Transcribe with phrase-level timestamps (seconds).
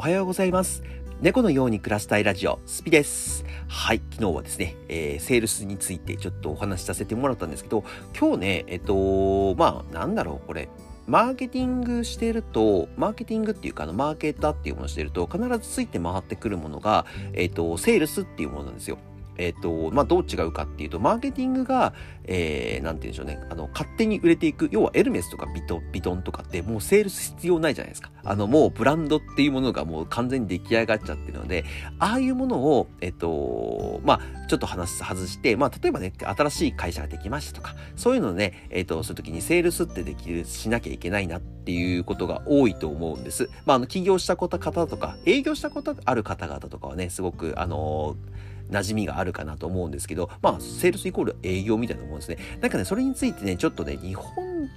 [0.00, 0.82] おはようございます。
[1.20, 3.44] 猫のように暮らしたいラジオ、スピです。
[3.68, 7.84] はい、昨日はですね、えー、セールスについてちょっとお話しさせてもらったんですけど、
[8.18, 10.70] 今日ね、えっと、まあ、なんだろう、これ。
[11.06, 17.04] マーケティングしてると、マーケティングっていうか、あの、マーケーターっていうものをしてると、必ずついて回ってくるものが、
[17.34, 18.96] えっと、セールスっていうものなんですよ。
[19.36, 21.94] えっ、ー、と、まあ、どう違うかっていうと、マーケティングが、
[22.24, 28.10] えー、なんて言うんでしょうね、あの、勝手に売れていく、要はエルメスとかビトビトンとかって、もうセールス必要ないじゃないですか。
[28.22, 31.64] あの、もうブランドっていうものがもう完全に出来上がっちゃってるので、
[31.98, 43.48] ああいうものを、えっ、ー、と、まあ、ちょっと話、外して、まあ、例えばね、新しい会社ができましたとか、そういうのね、えっ、ー、と、そういう時にセールスってできる、しなきゃいけないなっていうことが多いと思うんです。
[43.64, 48.39] まあ、あの、起業したこと方とか、営業したことある方々とかはね、すごく、あのー
[48.70, 52.38] 馴染みがあるかなと思うんですけど、まあ、セールスイコール営業みたいなもんですね。
[52.60, 54.34] なんかね、それについてね、ちょっとね、日本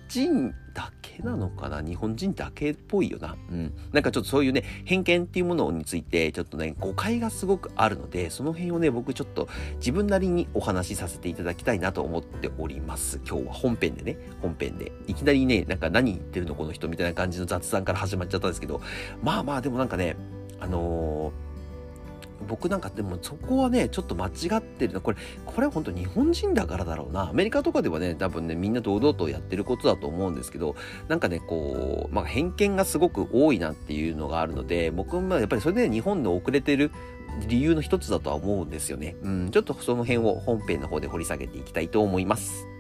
[0.08, 1.82] 人だけなのかな？
[1.82, 3.36] 日本人だけっぽいよな。
[3.52, 3.74] うん。
[3.92, 13.20] なんかちょっとそういうね、偏見っていうものについて、ちょっとね、誤解がすごくあるので、その辺をね、僕ちょっと自分なりにお話しさせていただきたいなと思っております。
[13.28, 14.92] 今日は本編でね、本編で。
[15.08, 18.82] いきなりね、なんか何言ってるのこの人みたいな感じの雑談から始まっちゃったんですけど、
[19.22, 20.16] まあまあでもなんかね、
[20.60, 21.43] あのー
[22.44, 25.02] 僕なんかでもそこはね、ちょっと間違ってるな。
[25.02, 27.30] これ、これは本当日本人だからだろうな。
[27.30, 30.76] アメリカとかではね、多分ね、みんな堂々とやってることだと思うんですけど、
[31.08, 36.92] なんかね、こう、まあ偏見がすごく多いなっていうのがあるので、僕もやっぱりそれで日本で遅れてる
[37.48, 39.16] 理由の一つだとは思うんですよね。
[39.22, 42.73] うん、ちょっとその辺を本編の方で掘り下げていきたいと思います。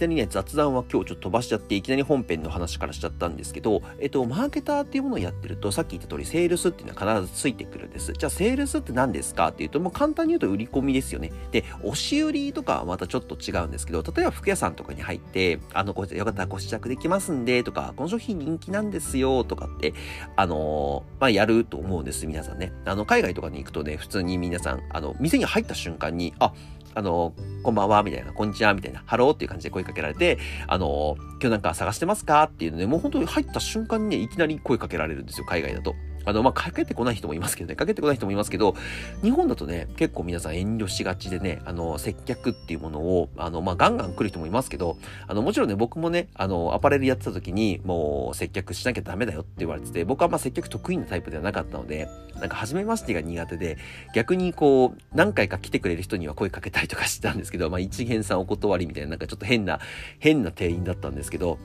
[0.00, 8.12] きなりね、雑談は今日ちょっと飛ばしちゃって、いきなり本編の話からしちゃったんですけど、えっと、マーケターっていうものをやってると、さっき言った通り、セールスっていうのは必ずついてくるんです。
[8.12, 11.32] じゃあ、セールスって何ですかっていうと、もう簡単に言うと売り込みですよね。
[11.52, 19.92] で、押し売りとかはまたちょっと違うんですけど、例えば服屋さんとかに入って、あの、こよかったらご試着できますんで、とか、この商品人気なんですよ、とかって、
[20.36, 22.72] あのー、まあ、やると思うんです、皆さんね。
[22.86, 26.52] あの、海外とかに行くとね、普通に皆さん、あの、店に入った瞬間に、あ、
[26.94, 32.42] あの、こんばんは、みたいな、こんにちは、みたいな、ハローっていう感じで声かけられて、あの、今日なんか探してますか？
[32.44, 35.94] っていうので、もう本当に入った瞬間にね、いきなり声かけられるんですよ、海外だと。
[36.24, 38.74] あの、まあ、かけてこない人もいますけどね、かけてこない人もいますけど、
[39.22, 52.08] 日本だとね、結構皆さん遠慮しがちでね、あの、接客っていうものを、あの、まあ、ガンガン来る人もいますけど、あの、もちろんね、僕もね、あの、アパレルやってた時に、もう、接客しなきゃダメだよって言われてて、僕はま、接客得意なタイプではなかったので、
[52.40, 53.78] なんか、初めましてが苦手で、
[54.14, 59.80] 逆にこう、何回か来てくれる人には声かけたりとかしてたんですけど、まあ、一元さんお断りみたいな、なんかちょっと変な、
[60.18, 61.58] 変な店員だったんですけど、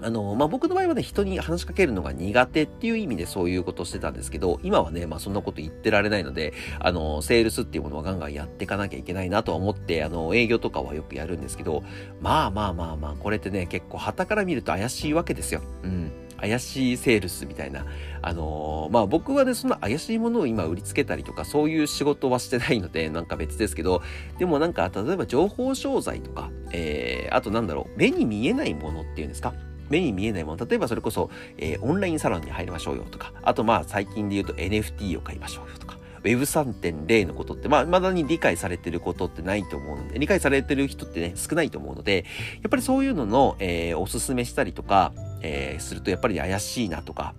[0.00, 11.82] あの、まあ、僕の場合はね、人に話しかけるのが苦手っていう意味でそういうことしてたんですけど、今はね、まあ、そんなこと言ってられないので、あの、セールスっていうものはガンガンやっていかなきゃいけないなとは思って、あの、営業とかはよくやるんですけど、
[12.20, 15.62] まあまあまあまあ、これってね、結構旗から見ると怪しいわけですよ。
[15.82, 16.12] うん。
[16.40, 17.84] 怪しいセールスみたいな。
[18.22, 24.02] あのー、まあ僕はね、そんな怪しいものを今売りつけたりとか、そういう仕事はしてないので、なんか別ですけど、
[24.38, 29.52] でもなんか、例えば情報商材とか、えー、あとなんだろう、目に見えないものっていうんですか？
[29.88, 42.24] 目に見えないもの、例えばそれこそ、えー、オンラインサロンに入りましょうよとか、あとまあ最近で言うと NFT を買いましょうよとか、Web3.0 のことって、まあ、未だに理解されてることってないと思うので、理解されてる人ってね、少ないと思うので、
[42.62, 47.34] やっぱりそういうのの、えー、おすすめしたりとか、えー、するとやっぱり怪しいなとか、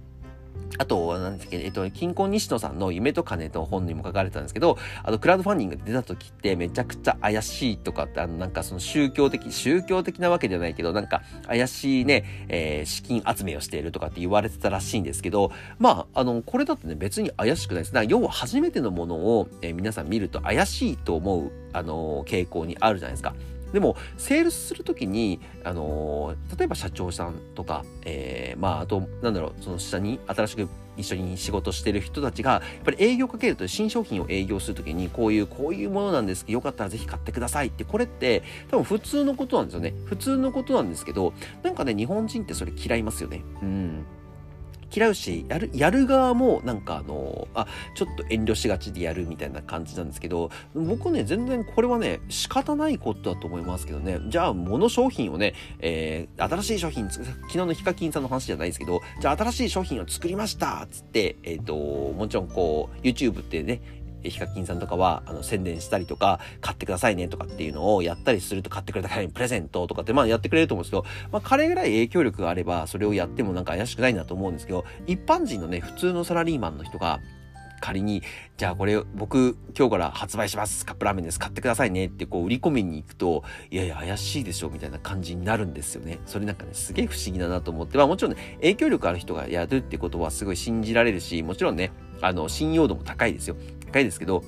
[0.78, 17.94] あと、なんですけど、えっと、金婚西野さんの夢と金の本にも書かれてたんですけど、あの、クラウドファンディングで出た時ってめちゃくちゃ怪しいとかって、あの、なんかその宗教的、宗教的なわけじゃないけど、なんか怪しいね、えー、資金集めをしているとかって言われてたらしいんですけど、まあ、あの、これだとね、別に怪しくないです。
[17.94, 23.34] だから要は初めてのものを、えー、皆さん見ると怪しいと思う、あの傾向にあるじゃないですか。
[23.74, 30.68] でも、セールスするときに、あのー、例えば社長さんとか、えー、まあ、あと、なんだろう、その下に新しく
[30.98, 39.94] 一緒に仕事してる人たちが、やっぱり営業かけると新商品を営業するときに、こういう、こういうものなんですけど、よかったらぜひ買ってくださいって、これって、多分普通のことなんですよね。
[40.06, 41.34] 普通のことなんですけど、
[41.64, 43.44] なんかね、日本人ってそれ嫌いますよね。
[43.62, 44.06] うん。
[44.94, 63.82] 嫌うし、やる、やる側もなんかあの、あ、ちょっと遠慮しがちでやるみたいな感じなんですけど、僕ね、全然これはね、仕方ないことだと思いますけどね、じゃあ、物商品をね、えー、新しい商品、昨日のヒカキンさんの話じゃないですけど、じゃあ新しい商品を作りましたつって、えっ、ー、と、もちろんこう、YouTube ってね、
[64.24, 77.20] ヒカキンさんとかは、あの、宣伝したりとか、買ってくださいねとかっていうのをやったりすると買ってくれた方にプレゼントとかって、まあやってくれると思うんですけど、まあ彼ぐらい影響力があれば、それをやってもなんか怪しくないなと思うんですけど、一般人のね、普通のサラリーマンの人が、
[77.80, 78.22] 仮に、
[78.58, 80.86] じゃあこれ僕今日から発売します。
[80.86, 81.40] カップラーメンです。
[81.40, 86.20] 買ってくださいねってこう売り込みに行くと、いやいや怪しいでしょみたいな感じになるんですよね。
[86.26, 93.56] それなんかね、すげえ不思議だなと思って、まあもちろんね、影響力ある人がやるってことはすごい信じられるし、もちろんね、あの、信用度も高いですよ。
[93.92, 94.44] 高いですけど、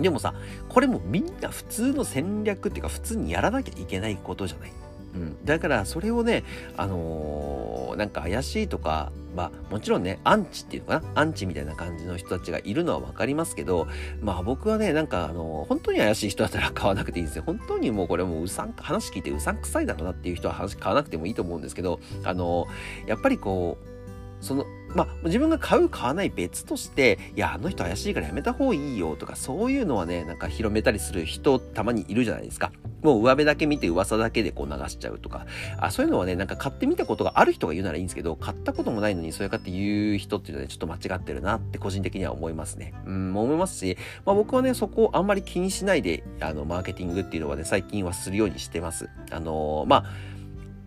[0.00, 0.34] でもさ、
[0.68, 4.72] これもみんな普通の戦略っていうか普通にやらなきゃいけないことじゃない。
[5.14, 6.44] うん、だからそれをね、
[6.76, 11.20] あのー、なんか怪しいとか、まあもちろんね、アンチっていうのかな？
[11.22, 13.88] アンチみたいな感じの人たちがいるのはわかりますけど、
[14.20, 17.44] まあ僕はね、なんかあのー、本当に怪しい人だったら買わなくていいんですよ。
[17.46, 24.66] 本当にもうこれもううさん、話聞いてうさんくさいだろうなっていう人は話買わなくてもいいと思うんですけど、あのー、やっぱりこう、その、
[24.96, 32.72] まあ、自分が買う買わない別として、いや、あの人怪しいからやめた方がいいよとか、そういうのはね、なんか広めたりする人たまにいるじゃないですか。
[33.02, 35.46] もう上辺だけ見て噂だけでこう流しちゃうとか、
[35.78, 42.94] あそういうのはね、なんか買ってみたことがある人が言うならいいんですけど、買ったこともないのにそうやって言う人っていうのはね、ちょっと間違ってるなって個人的には思いますね。
[43.06, 49.08] うん、思いますし、まあ僕はね、そこをあんまり気にしないで、あの、マーケティングっていうのはね、最近はするようにしてます。
[49.30, 50.04] あのー、まあ、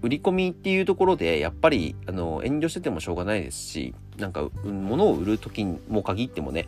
[0.02, 6.68] 売り込みっていうところで、やっぱり、あの、遠慮しててもしょうがないですし、なんか、物を売る時にも限ってもね、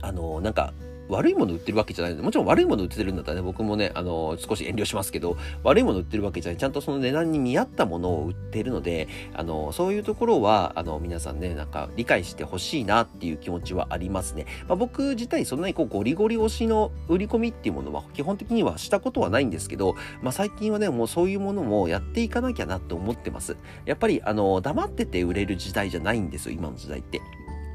[0.00, 0.72] あの、なんか、
[1.12, 14.46] 悪いもの売ってるわけじゃないので、もちろん悪いもの売ってるんだったらね、僕もね、あの、少し遠慮しますけど、悪いもの売ってるわけじゃない、ちゃんとその値段に見合ったものを売ってるので、あの、そういうところは、あの、皆さんね、なんか理解してほしいなっていう気持ちはありますね。
[14.68, 23.56] まあ、僕自体そんなにこうゴリゴリ推しの売り込みっていうものは基本的にはしたことはないんですけど、まあ、最近はね、もうそういうものもやっていかなきゃなって思ってます。
[23.84, 27.20] やっぱり、あの、黙ってて売れる時代じゃないんですよ、今の時代って。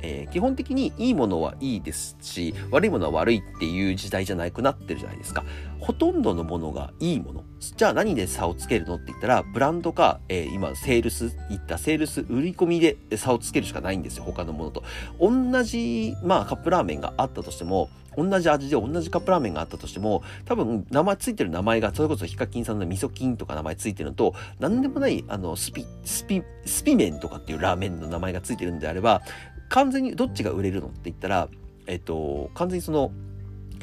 [0.02, 5.44] えー、基本的にいいものはいいですし、悪いものは悪いっていう時代じゃなくなってるじゃないですか。
[5.80, 7.44] ほとんどのものがいいもの。
[7.60, 14.84] じゃあ何で差をつけるのって言ったら、ブランドか、えー、今、セールス、言ったセールス売り込みで差をつけるしかないんですよ、他のものと。
[15.20, 29.22] 同じ、まあ、カップラーメンがあったとしても、同じ味で同じカップラーメンがあったとしても、多分名前ついてる名前が、それこそヒカキンさんの味噌菌とか名前ついてるのと、何でもない、あの、スピ、スピ、スピ麺とかっていうラーメンの名前がついてるんであれば、
[29.70, 31.50] 完全にどっちが売れるのって言ったら、
[31.88, 33.12] えっと、完全にその、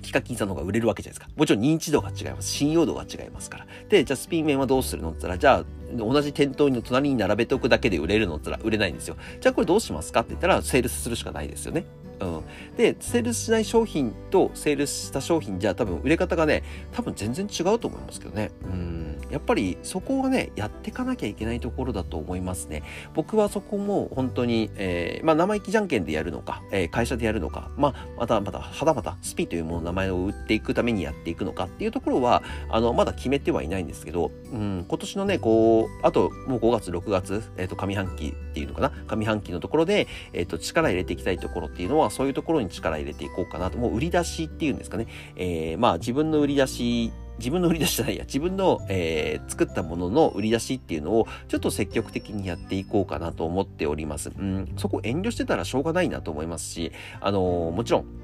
[0.02, 1.32] ヒカキンさんの方が売れるわけじゃないですか。
[1.34, 2.48] もちろん認知度が違います。
[2.48, 3.66] 信用度が違いますから。
[3.88, 9.16] で、じゃあスピン麺はどうするのって言ったら、じゃあ同じ店頭に隣に並べておくだけで売れるのって言ったら売れないんですよ。
[9.40, 11.86] じゃあこれどうしますかって言ったら、セールスするしかないですよね。
[12.20, 12.42] うん。
[12.76, 18.50] で、セールスしない商品とセールスした商品じゃあ多分売れ方がね、多分全然違うと思いますけどね。
[18.64, 19.13] うん。
[19.34, 22.84] やっぱりそこはね、やっていかなきゃいけないところだと思いますね。
[23.14, 43.78] 僕はそこも本当に、えー、まあ生意気じゃんけんでやるのか、えー、会社でやるのか、まあまたまた、はたまたスピというものの名前を売っていくためにやっていくのかっていうところは、あの、まだ決めてはいないんですけど、うん、今年のね、こう、あともう5月、6月、えっ、ー、と、上半期っていうのかな上半期のところで、えっ、と、力入れていきたいところっていうのは、そういうところに力入れていこうかなと。
[43.78, 45.08] もう売り出しっていうんですかね。
[45.34, 54.30] えー、まあ自分の売り出し自分の売り出しじゃないや、自分の、えー、作ったものの売り出しっていうのをちょっと積極的にやっていこうかなと思っております。
[54.30, 58.23] うん、そこ遠慮してたらしょうがないなと思いますし、あのー、もちろん、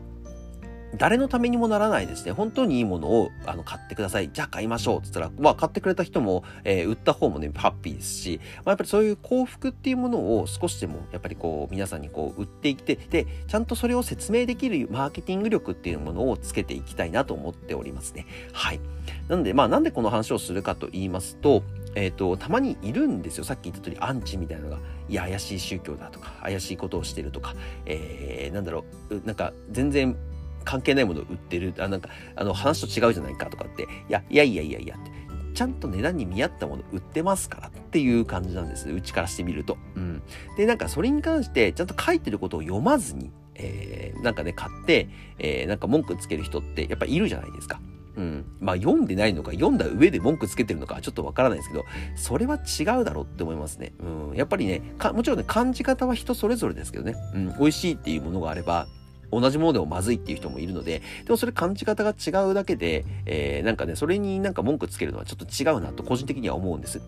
[0.96, 2.32] 誰のためにもならないですね。
[2.32, 4.30] 本当にいいものをあの買ってください。
[4.32, 4.98] じゃあ買いましょう。
[4.98, 18.26] って言ったら、まあ買ってくれた人も、えー、売った方もね、ハッピーですし、まあ、やっぱりそういう幸福っていうものを少しでも、やっぱりこう、皆さんにこう、売っていって、で、ちゃんとそれを説明できるマーケティング力っていうものをつけていきたいなと思っておりますね。
[18.52, 18.80] はい。
[19.28, 21.62] なんで、まあなんでこの話をするかと言いますと、
[21.94, 23.44] えっ、ー、と、たまにいるんですよ。
[23.44, 27.54] さっき言った通り、アンチみたいなのが、いや、怪しい宗教だとか、怪しいことをしてるとか、
[27.86, 30.16] えー、なんだろう、なんか、全然
[30.64, 35.10] 関係ないものを売ってる、あ、なんか、あの、話と違うじゃないかとかって、いや、いやいやいやいやって、
[35.54, 38.88] ちゃんと値段に見合ったもの売ってますからっていう感じなんです。
[38.88, 39.76] うちからしてみると。
[39.96, 40.22] うん。
[40.56, 47.80] で、なんかそれに関して、ちゃんと書いてることを読まずに、えー、なんかね、買って、えー、なんか文句つける人ってやっぱいるじゃないですか。
[48.16, 48.44] うん。
[48.60, 51.84] まあ読んでないのか、読んだ上で文句つけてるのかちょっとわからないですけど、
[52.16, 53.92] それは違うだろうって思いますね。
[54.00, 54.36] うん。
[54.36, 57.16] やっぱりね、もちろんね、感じ方は人それぞれですけどね。
[57.34, 57.58] うん。
[57.58, 58.86] 美味しいっていうものがあれば、
[59.30, 67.00] 同じものでもまずいっていう人もいるので、でもそれ感じ方が違うだけで、えー、なんかね、それになんか文句つけるのはちょっと違うなと個人的には思うんです。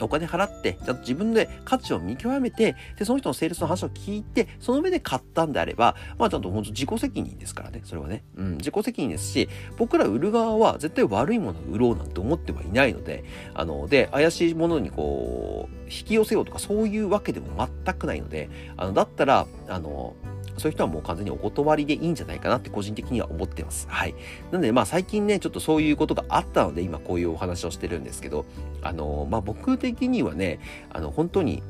[0.00, 8.24] お金払って、ちゃんと自分で価値を見極めて、で、その人のセールスの話を聞いて、その上で買ったんであれば、まあちゃんと本当自己責任ですからね、それはね。
[8.36, 20.14] うん、自己責任ですし、僕ら売る側は絶対悪いものを売ろうなんて思ってはいないので、あの、で、怪しいものにこう、引き寄せようとかそういうわけでも全くないので、あの、だったら、あの、
[20.58, 23.86] そういう人はもう完全にお断りでいいんじゃないかなって個人的には思ってます。
[23.88, 24.14] はい。
[24.50, 28.44] なのでまあ最近ね、ちょっとそういうことがあったので今こういうお話をしてるんですけど、
[28.82, 31.62] あの、まあ僕的にはね、あの、本当に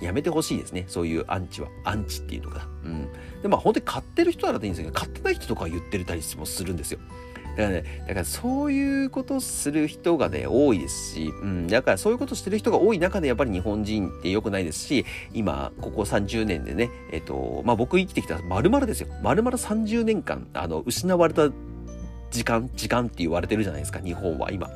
[0.00, 0.84] やめてほしいですね。
[0.88, 1.68] そういうアンチは。
[1.84, 2.66] アンチっていうのが。
[2.84, 3.08] うん。
[3.42, 6.98] で、まあ本当に買ってる人ならでいいんですけど、買ってない人とかは言ってたりもするんですよ。
[7.56, 15.04] だからね、だからそういうことする人がね、多いですし、うん、だからそういうことしてる人が多い中でやっぱり日本人って良くないですし、
[15.34, 19.08] 今、ここ30年でね、えっと、まあ僕生きてきた丸々ですよ。
[19.22, 21.50] 丸々30年間、あの、失われた
[22.30, 24.70] 時間、時間って言われてるじゃないですか、日本は今。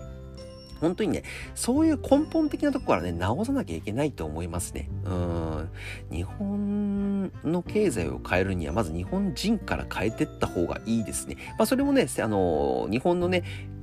[0.87, 1.25] 本当にね、
[1.55, 4.89] そういう根本的なとこからね、直さなきゃいけないと思いますね。
[5.05, 5.69] うん。
[6.11, 11.37] 日本の経済を変えるには、まず日本人から変えてった方がいいですね。
[11.59, 13.43] まあ、それもね、あの、日本のね、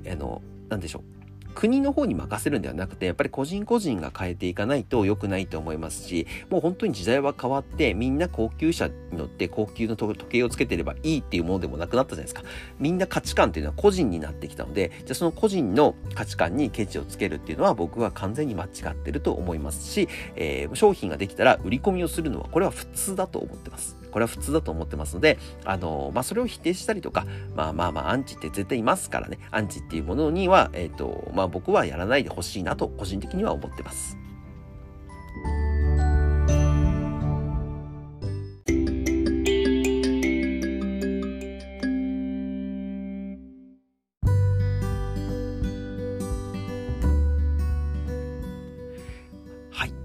[0.10, 1.23] あの、なんでしょう。
[1.54, 12.44] 国の方に任せるんではなくて、やっぱり個人個人が変えていかないと良くないと思いますし、もう本当に時代は変わって、みんな高級車に乗って高級の時計をつけてればいいっていうものでもなくなったじゃないですか。
[12.80, 24.03] みんな価値観っていうのは個人になってきたので、じゃあその個人の価値観にケチをつけるっていうのは僕は完全に間違ってると思いますし、えー、商品ができたら売り込みをするのはこれは普通だと思ってます。
[24.14, 34.23] これは普通だと思ってますので、あのまあ、それを否定したりとか、まあまあまあ、アンチって絶対いますからね、アンチっていうものには、えっ、ー、と、まあ僕はやらないでほしいなと、個人的には思ってます。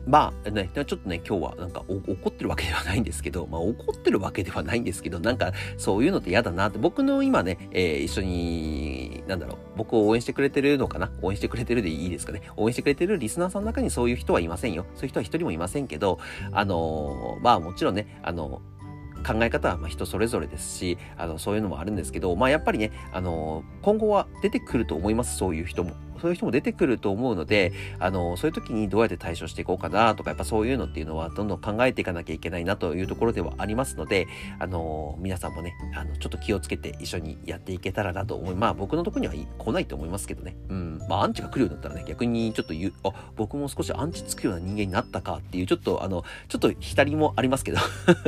[0.09, 11.11] まあね、ちょっとね、今日はなんか怒ってるわけではないんですけど、まあ怒ってるわけではないんですけど、なんかそういうのって嫌だなって、僕の今ね、えー、一緒に、なんだろう、僕を応援してくれてるのかな？
[11.21, 12.41] 応援してくれてるでいいですかね？
[12.57, 14.87] 応援してくれてるリスナーさんの中にそういう人はいませんよ。
[14.95, 16.19] そういう人は一人もいませんけど、
[16.53, 18.63] あのー、まあもちろんね、あの
[19.27, 25.93] 考え方はま人それぞれですし、あの、そういうのもあるんですけど、まあやっぱりね、あの今後は出てくると思います、そういう人も。
[26.21, 34.27] そういう人も出てくると思うので、あの、そういう時にどうやって対処していこうかなとか、やっぱそういうのっていうのはどんどん考えていかなきゃいけないなというところではありますので、
[34.59, 40.57] あの、皆さんもね、あの、ちょっと気をつけて一緒にやっていけたらなと思い、まあ僕のとこには来ないと思いますけどね。
[40.69, 40.99] うん。
[41.09, 47.79] まあアンチが来るようになったらね、逆にちょっと言う、あ、僕も少しアンチつくような人間になったかっていう、ちょっとあの、ちょっと浸りもありますけど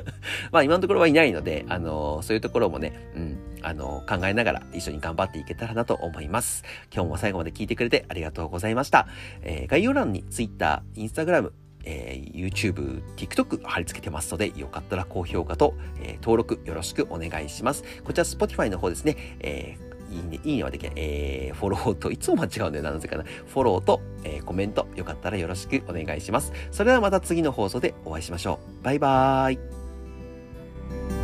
[0.52, 6.64] まあ今のところはいないので、あの、そういうところもね、うん、あの、考えながら一緒に頑張っていけたらなと思います。
[6.92, 9.06] 今日も最後まで聞いてくれてありがとうございました。
[9.42, 11.52] えー、概要欄に Twitter、Instagram、
[11.84, 17.84] えー、YouTube、TikTok 貼り付けてますので、よかったら高評価と、えー、登録よろしくお願いします。
[18.04, 20.92] こちら Spotify の方ですね、えーいいね、いいねはできない。
[20.96, 23.22] えー、フォローと、いつも間違うんだよな、なぜかな。
[23.22, 26.52] フォローと、えー、コメント、よかったらよろしくお願いします。
[26.72, 28.84] それではまた次の放送でお会いしましょう。
[28.84, 31.19] バイバーイ。